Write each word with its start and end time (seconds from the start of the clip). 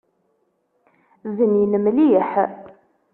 Bnin 1.35 1.73
mliḥ! 1.85 2.31